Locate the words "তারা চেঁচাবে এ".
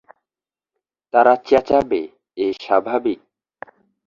1.13-2.47